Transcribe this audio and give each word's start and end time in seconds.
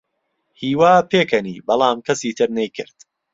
هیوا 0.61 0.93
پێکەنی، 1.11 1.63
بەڵام 1.67 1.97
کەسی 2.07 2.31
تر 2.37 2.49
نەیکرد. 2.57 2.97